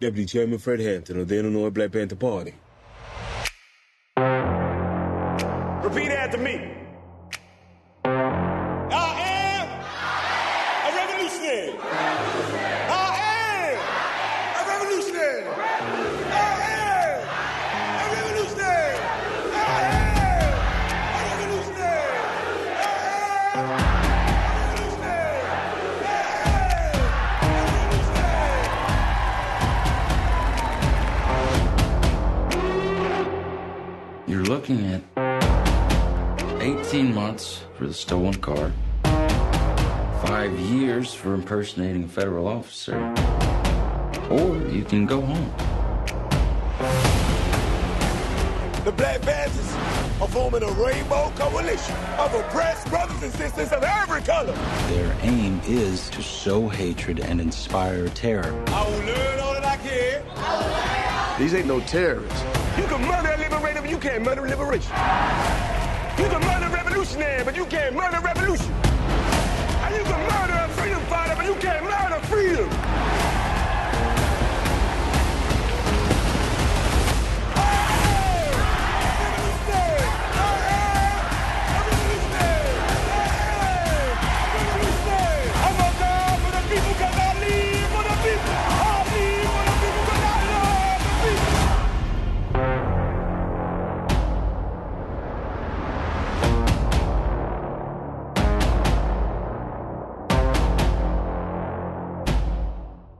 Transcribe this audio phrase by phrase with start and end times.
[0.00, 2.54] Deputy Chairman Fred Hampton of the Illinois Black Panther Party.
[5.84, 6.79] Repeat after me.
[38.32, 38.72] Stolen car,
[40.26, 42.96] five years for impersonating a federal officer,
[44.30, 45.52] or you can go home.
[48.84, 49.74] The Black Panthers
[50.20, 54.54] are forming a rainbow coalition of oppressed brothers and sisters of every color.
[54.88, 58.64] Their aim is to sow hatred and inspire terror.
[58.68, 61.38] I will learn all that I can.
[61.38, 62.42] These ain't no terrorists.
[62.78, 64.92] You can murder a liberator, but you can't murder a liberation.
[66.20, 68.70] You can murder revolutionary, but you can't murder revolution.
[68.74, 73.19] And you can murder a freedom fighter, but you can't murder freedom.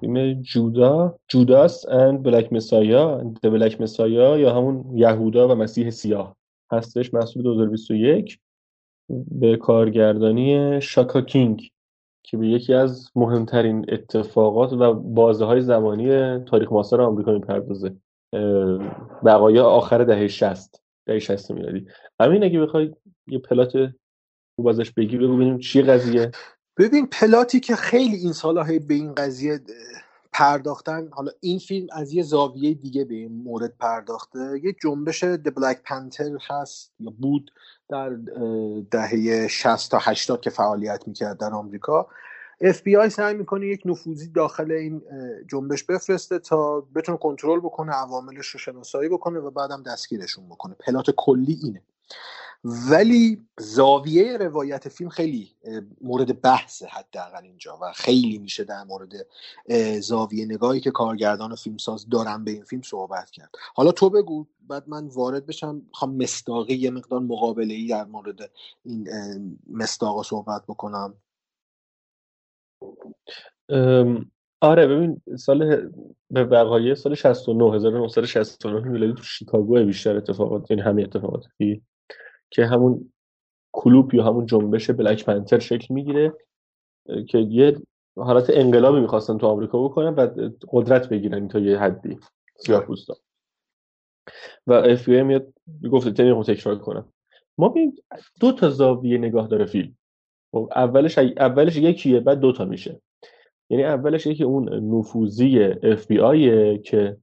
[0.00, 6.36] فیلم جودا جوداس اند بلک مسایا د بلک مسایا یا همون یهودا و مسیح سیاه
[6.72, 8.38] هستش محصول 2021
[9.30, 11.70] به کارگردانی شاکا کینگ
[12.22, 17.96] که به یکی از مهمترین اتفاقات و بازه های زمانی تاریخ معاصر آمریکا می‌پردازه.
[19.24, 21.86] بقایا آخر دهه 60 دهه 60 میلادی.
[22.20, 22.94] همین اگه بخوای
[23.26, 23.72] یه پلات
[24.56, 26.30] خوب ازش بگی بگو ببینیم چی قضیه.
[26.78, 29.60] ببین پلاتی که خیلی این سالها هی به این قضیه
[30.32, 34.60] پرداختن حالا این فیلم از یه زاویه دیگه به این مورد پرداخته.
[34.64, 37.50] یه جنبش د بلک پنتر هست یا بود
[37.88, 38.10] در
[38.90, 42.06] دهه 60 تا 80 که فعالیت می‌کرد در آمریکا.
[42.60, 45.02] اف بی آی سعی می‌کنه یک نفوذی داخل این
[45.50, 50.74] جنبش بفرسته تا بتونه کنترل بکنه عواملش رو شناسایی بکنه و بعدم دستگیرشون بکنه.
[50.74, 51.82] پلات کلی اینه.
[52.64, 55.56] ولی زاویه روایت فیلم خیلی
[56.00, 59.12] مورد بحثه حداقل اینجا و خیلی میشه در مورد
[60.00, 63.50] زاویه نگاهی که کارگردان و فیلمساز دارن به این فیلم صحبت کرد.
[63.74, 68.50] حالا تو بگو بعد من وارد بشم می‌خوام مصداقی یه مقدار مقابله ای در مورد
[68.84, 69.38] این اه،
[69.70, 71.14] مصداقا صحبت بکنم.
[74.60, 75.92] آره ببین سال
[76.30, 81.44] به وقایع سال 69 1969 میلادی تو شیکاگو بیشتر اتفاقات یعنی همه اتفاقات
[82.50, 83.12] که همون
[83.72, 86.32] کلوب یا همون جنبش بلک پنتر شکل می‌گیره
[87.28, 87.82] که یه
[88.16, 92.18] حالت انقلابی می‌خواستن تو آمریکا بکنن و قدرت بگیرن تا یه حدی.
[92.56, 93.16] سیاه‌پوستا
[94.66, 95.52] و اف بی میاد
[95.92, 97.12] گفته تنی تکرار کنم.
[97.58, 97.74] ما
[98.40, 99.96] دو تا زاویه نگاه داره فیلم.
[100.52, 103.00] خب اولش اولش یکیه بعد دو تا میشه.
[103.70, 107.16] یعنی اولش یکی اون نفوذی اف بی آیه که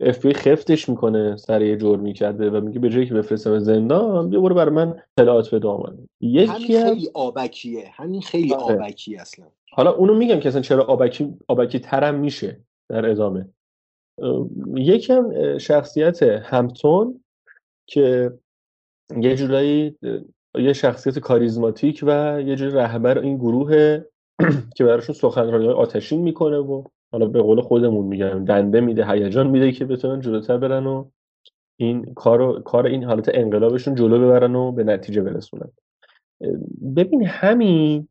[0.00, 4.30] اف بی خفتش می‌کنه سر یه جرمی کرده و میگه به جایی که بفرستم زندان
[4.30, 8.74] بیا برو برای من اطلاعات بده آمد همین یکی هم خیلی آبکیه همین خیلی آره.
[8.74, 9.46] آبکی اصلا.
[9.70, 13.48] حالا اونو میگم که اصلا چرا آبکی آبکی ترم میشه در ادامه.
[14.74, 17.20] یکی هم شخصیت همتون
[17.86, 18.32] که
[19.20, 19.98] یه جورایی
[20.58, 24.00] یه شخصیت کاریزماتیک و یه جوری رهبر این گروه
[24.76, 29.72] که براشون سخنرانی آتشین می‌کنه و حالا به قول خودمون میگم دنده میده هیجان میده
[29.72, 31.04] که بتونن جلوتر برن و
[31.76, 35.68] این کار کار این حالت انقلابشون جلو ببرن و به نتیجه برسونن.
[36.96, 38.08] ببین همین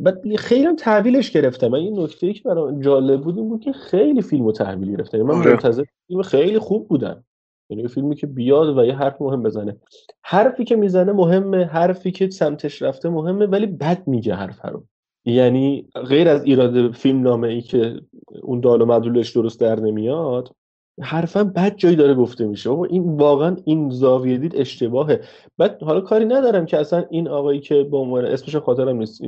[0.00, 1.68] بعد خیلی هم تحویلش گرفتم.
[1.68, 4.96] من این نکته ای که برام جالب بود این بود که خیلی فیلم رو تحویل
[4.96, 5.22] گرفتم.
[5.22, 5.50] من آره.
[5.50, 7.24] منتظر فیلم خیلی خوب بودم.
[7.70, 9.76] یعنی فیلمی که بیاد و یه حرف مهم بزنه.
[10.22, 14.84] حرفی که می‌زنه مهمه حرفی که سمتش رفته مهمه ولی بد میگه حرف رو.
[15.24, 18.00] یعنی غیر از ایراد فیلم نامه ای که
[18.42, 20.54] اون دال و مدلولش درست در نمیاد
[21.00, 22.70] حرفا بد جایی داره گفته میشه.
[22.70, 25.20] بابا این واقعا این زاویه دید اشتباهه.
[25.58, 29.22] بعد حالا کاری ندارم که اصلا این آقایی که به عنوان اسمش خاطرم نیست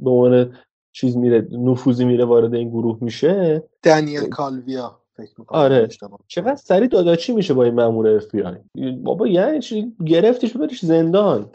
[0.00, 0.56] به عنوان
[0.92, 3.62] چیز میره نفوذی میره وارد این گروه میشه.
[3.82, 5.00] دنیل کالویا
[5.46, 5.88] آره.
[6.26, 8.56] چقدر سریع داداچی میشه با این مامور اف بی آی
[8.92, 11.50] بابا یعنی چی؟ گرفتش ببرش زندان.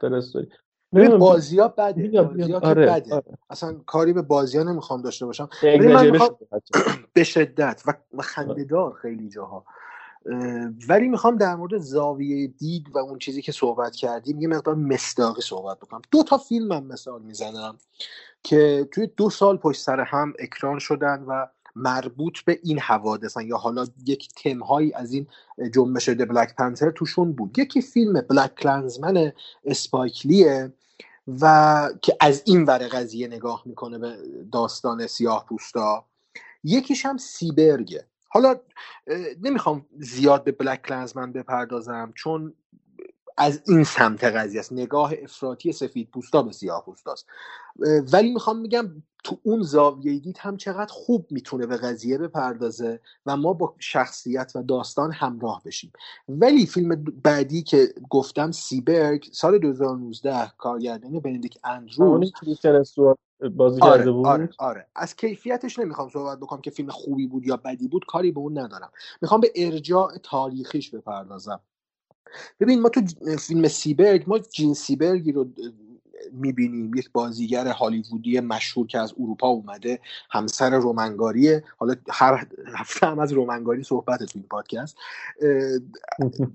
[0.00, 0.48] فرستادی
[0.94, 3.14] ببین بازیا بده میگم، بازیا که آره، بده.
[3.14, 3.24] آره.
[3.50, 5.48] اصلا کاری به بازیا نمی‌خوام داشته باشم.
[5.64, 6.36] من می‌خوام
[6.68, 6.82] شده.
[7.14, 9.64] به شدت و و خندهدار خیلی جاها.
[10.26, 14.74] اه، ولی می‌خوام در مورد زاویه دید و اون چیزی که صحبت کردیم یه مقدار
[14.74, 16.02] مصداقی صحبت بکنم.
[16.10, 17.78] دو تا فیلم هم مثال می‌زنم
[18.42, 21.46] که توی دو سال پشت سر هم اکران شدن و
[21.76, 23.46] مربوط به این حوادثن.
[23.46, 25.26] یا حالا یک تمهایی از این
[25.74, 27.58] جنبش د بلک پنتر توشون بود.
[27.58, 29.32] یکی فیلم بلک کلنزمن
[29.64, 30.72] اسپایکلیه
[31.40, 34.16] و که از این ور قضیه نگاه می‌کنه به
[34.52, 36.06] داستان سیاه پوستا
[36.64, 38.06] یکیش هم سیبرگه.
[38.28, 38.56] حالا
[39.42, 42.54] نمی‌خوام زیاد به بلک کلنزمن بپردازم چون
[43.36, 44.72] از این سمت قضیه است.
[44.72, 47.26] نگاه افراطی سفید پوستا به سیاه پوستاست.
[48.12, 53.36] ولی می‌خوام بگم تو اون زاویه دید هم چقدر خوب می‌تونه به قضیه بپردازه و
[53.36, 55.92] ما با شخصیت و داستان همراه بشیم.
[56.28, 62.32] ولی فیلم بعدی که گفتم سیبرگ سال 2019 کارگردانی بندیک اندروز.
[63.56, 64.86] بازی آره کرده بود؟ آره آره.
[64.96, 68.58] از کیفیتش نمی‌خوام صحبت بکنم که فیلم خوبی بود یا بدی بود کاری به اون
[68.58, 68.90] ندارم.
[69.22, 71.60] می‌خوام به ارجاع تاریخیش بپردازم.
[72.60, 73.00] ببین ما تو
[73.38, 75.48] فیلم سیبرگ ما جین سیبرگی رو
[76.32, 76.94] می‌بینیم.
[76.94, 80.00] یک بازیگر هالیوودی مشهور که از اروپا اومده
[80.30, 81.64] همسر رومنگاریه.
[81.76, 84.96] حالا هر هفته هم از رومنگاری صحبت تو این پادکست.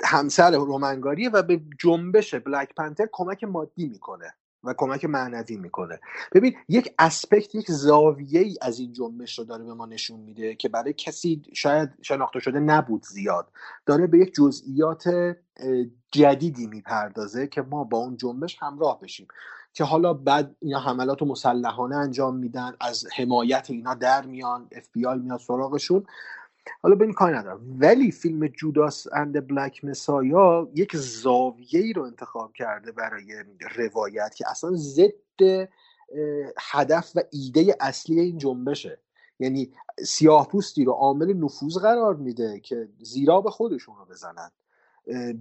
[0.04, 4.34] همسر رومنگاریه و به جنبش بلک پنتر کمک مادی می‌کنه
[4.64, 6.00] و کمک معنوی می‌کنه.
[6.34, 10.56] ببین یک اسپکت یک زاویه ای از این جنبش رو داره به ما نشون میده
[10.56, 13.48] که برای کسی شاید شناخته شده نبود زیاد.
[13.86, 15.36] داره به یک جزئیات
[16.14, 19.28] جدیدی می‌پردازه که ما با اون جنبش همراه بشیم.
[19.74, 24.88] که حالا بعد اینا حملات و مسلحانه انجام میدن از حمایت اینا در میان اف
[24.92, 26.06] بی آی میاد سراغشون.
[26.82, 27.78] حالا به این کاری ندارم.
[27.80, 33.44] ولی فیلم Judas and Black Messiah یک زاویه ای رو انتخاب کرده برای
[33.76, 35.70] روایت که اصلا ضد
[36.60, 39.00] هدف و ایده اصلی این جنبشه.
[39.40, 39.72] یعنی
[40.06, 44.52] سیاه پوستی رو عامل نفوذ قرار میده که زیرآب خودشون رو بزنن.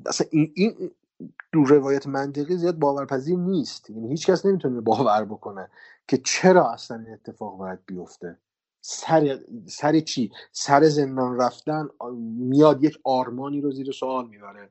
[0.07, 0.91] اصلا این, این
[1.53, 3.91] دو روایت منطقی زیاد باورپذیر نیست.
[3.91, 5.69] یعنی هیچ کس نمی‌تونه باور بکنه
[6.09, 8.39] که چرا اصلا این اتفاق باید بیفته.
[8.81, 11.89] سر سر چی؟ سر زندان رفتن
[12.39, 14.71] میاد یک آرمانی رو زیر سوال می‌بره.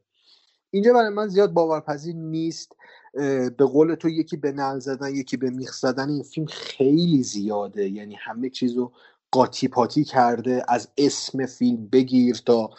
[0.72, 2.76] اینجا برای من زیاد باورپذیر نیست.
[3.58, 7.90] به قول تو یکی به نل زدن یکی به میخ زدن این فیلم خیلی زیاده.
[7.90, 8.92] یعنی همه چیز رو
[9.32, 12.70] قاطی پاتی کرده از اسم فیلم بگیر تا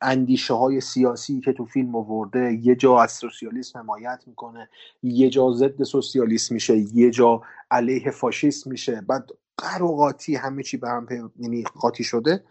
[0.00, 2.58] اندیشه های سیاسی که تو فیلم آورده.
[2.62, 4.68] یه جا از سوسیالیسم حمایت می‌کنه
[5.02, 9.00] یه جا ضد سوسیالیسم میشه یه جا علیه فاشیست میشه.
[9.00, 11.06] بعد قر و قاطی همه چی به هم
[11.38, 12.44] یعنی قاطی شده.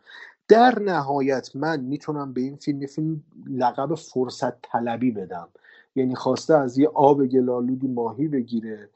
[0.48, 5.50] در نهایت من می‌تونم به این فیلم فیلم لقب فرصت طلبی بدم.
[5.96, 8.90] یعنی خواسته از یه آب گلالودی ماهی بگیره.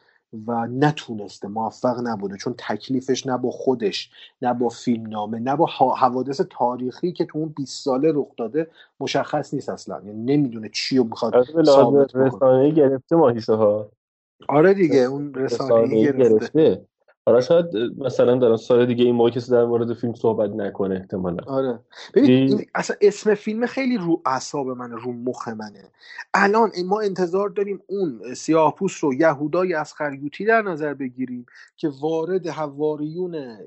[0.48, 2.38] و نتونسته موفق نبوده.
[2.38, 4.10] چون تکلیفش نه با خودش
[4.42, 5.66] نه با فیلم نامه نه با
[5.98, 8.68] حوادث تاریخی که تو اون 20 ساله رخ داده
[9.00, 10.02] مشخص نیست اصلا.
[10.06, 13.90] یعنی نمی‌دونه چی رو می‌خواد ثابت رسانه‌ای گرفته ماهیشه ها
[14.50, 16.14] آره دیگه اون گرفته.
[16.14, 16.86] گرفته.
[17.26, 17.66] حالا شاید
[17.98, 21.44] مثلا در سال دیگه این موقع کسی در مورد فیلم صحبت نکنه احتمالا.
[21.48, 21.80] آره.
[22.14, 25.92] ببین اصلا اسم فیلم خیلی رو اعصاب منه رو مخ منه.
[26.34, 31.46] الان ما انتظار داریم اون سیاه پوست رو یهودای از خریوتی در نظر بگیریم
[31.78, 33.58] که وارد حواریون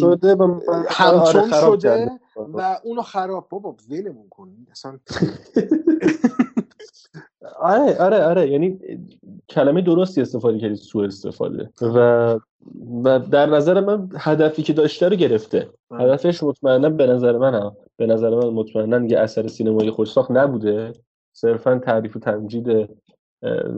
[0.00, 3.46] شده و من آره همچون خراب شده و اونو خراب.
[3.50, 4.48] بابا ولمون کن.
[4.70, 4.98] اصلا
[7.60, 8.50] آره آره آره.
[8.50, 8.78] یعنی
[9.48, 11.70] کلمه درستی استفاده کردی سوء استفاده.
[11.82, 12.38] و
[13.04, 15.70] و در نظر من هدفی که داشته رو گرفته.
[15.92, 20.92] هدفش مطمئنا به نظر من هم به نظر من مطمئنا یه اثر سینمایی خوشساخت نبوده
[21.32, 22.88] صرفا تعریف و تمجید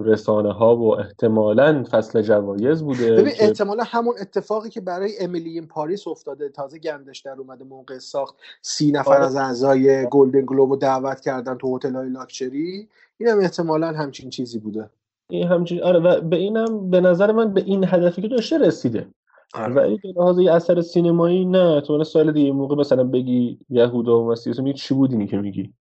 [0.04, 5.50] رسانه ها و احتمالا فصل جوایز بوده ببین که احتمالا همون اتفاقی که برای Emily
[5.50, 9.24] in Paris افتاده تازه گندش در اومده موقع ساخت سی نفر آره.
[9.24, 12.88] از اعضای گلدن گلوب رو دعوت کردن تو هتل های لاکچری
[13.18, 14.90] این هم احتمالا همچین چیزی بوده
[15.30, 19.08] همچین آره و به اینم به نظر من به این هدفی که داشته رسیده.
[19.54, 19.74] آره.
[19.74, 24.30] ولی به لحاظ یه اثر سینمایی نه تو سال دیگه موقع مثلا بگی یهودا و
[24.30, 25.72] مسیحا میگی چی بود اینی که میگی؟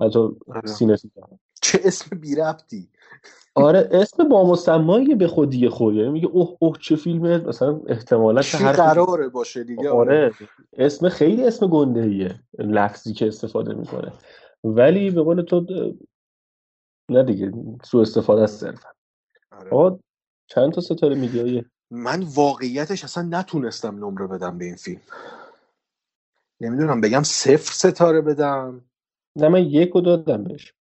[0.00, 0.66] حتی آره.
[0.66, 0.96] سینه
[1.62, 2.88] چه اسم بی ربطی؟
[3.54, 7.38] آره اسم با مسمایی به خودی خود یعنی میگه اوه اوه چه فیلمه.
[7.38, 10.24] مثلا احتمالا چه چی حرفی قراره باشه دیگه آره.
[10.24, 10.32] آره
[10.78, 14.12] اسم خیلی اسم گنده ایه لفظی که استفاده می‌کنه.
[14.64, 15.66] ولی به قول تو
[17.10, 17.52] نه دیگه
[17.84, 18.88] سوء استفاده از صرفا.
[19.52, 19.70] آره.
[19.70, 19.98] آقا
[20.46, 25.00] چند تا ستاره میدی من واقعیتش اصلا نتونستم نمره بدم به این فیلم.
[26.60, 28.84] نمی‌دونم بگم صفر ستاره بدم.
[29.36, 30.74] نه من یک رو دادم بهش.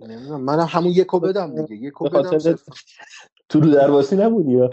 [0.00, 1.86] نمی‌دونم منم همون یکو بدم دیگه.
[1.86, 2.54] یکو بدم.
[3.48, 4.70] تو رو درواسی نبودی یا؟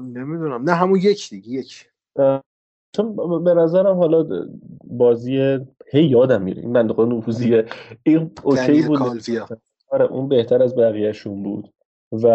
[0.00, 0.70] نمی‌دونم.
[0.70, 1.90] نه همون یک دیگه یک.
[2.92, 4.46] چون به نظرم حالا
[4.84, 5.58] بازی
[5.90, 6.62] هی یادم میره.
[6.62, 7.66] این بنده خدا نفوذیه
[8.02, 8.98] این OK بود.
[9.90, 11.72] آره اون بهتر از بقیهشون بود.
[12.12, 12.26] و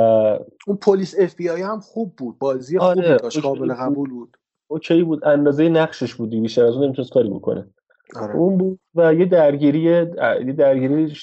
[0.67, 2.39] اون پلیس اف بی آی هم خوب بود.
[2.39, 3.77] بازی آره، خوبی داشت OK قابل بود.
[3.77, 4.37] قبول بود.
[4.67, 5.25] اوکی بود.
[5.25, 7.67] اندازه نقشش بودی بیشتر از اون نمی‌تونست کاری بکنه.
[8.15, 8.35] آره.
[8.35, 11.13] اون بود و یه درگیری یه درگیری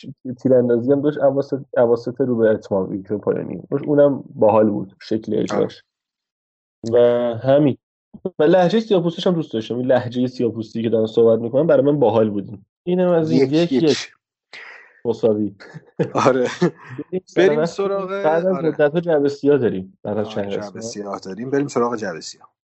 [0.43, 3.62] تیراندازی هم داشت اواسط اواسط رو به اتمام ویکتور پایانی.
[3.87, 5.83] اونم باحال بود شکل اجراش.
[6.93, 6.99] و
[7.43, 7.76] همین.
[8.38, 9.76] و لهجه سیاپوستیش هم دوست داشتم.
[9.78, 13.73] این لهجه سیاپوستی که دارن صحبت می‌کنن برای من باحال بود اینم از این یک
[13.73, 14.12] یک.
[15.04, 15.56] مساوی.
[16.14, 16.49] آره.
[17.37, 17.66] بریم.
[17.66, 18.68] سراغ- بعد از آره.
[18.68, 19.99] مدت ها جعبه سیاه داریم.
[20.02, 21.50] بعد از آره چند سیاه داریم.
[21.50, 22.53] بریم سراغ جعبه سیاه.